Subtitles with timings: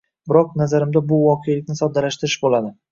[0.31, 2.79] biroq, nazarimda bu voqelikni soddalashtirish bo‘ladi.